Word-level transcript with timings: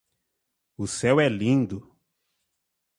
O 0.77 0.87
céu 0.87 1.21
é 1.21 1.29
lindo. 1.29 1.95